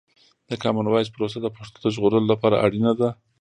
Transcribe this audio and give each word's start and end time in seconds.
د 0.49 0.51
کامن 0.63 0.85
وایس 0.89 1.09
پروسه 1.15 1.37
د 1.41 1.47
پښتو 1.55 1.77
د 1.83 1.85
ژغورلو 1.95 2.31
لپاره 2.33 2.61
اړینه 2.65 2.91
ده. 2.99 3.09